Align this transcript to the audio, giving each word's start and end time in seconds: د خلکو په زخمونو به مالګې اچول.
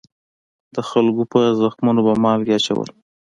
د 0.75 0.77
خلکو 0.89 1.23
په 1.31 1.39
زخمونو 1.61 2.01
به 2.05 2.13
مالګې 2.23 2.53
اچول. 2.57 2.89